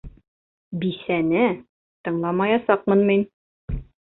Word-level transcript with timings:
Бисәне 0.85 1.45
тыңламаясаҡмын 2.09 3.07
мин. 3.13 3.25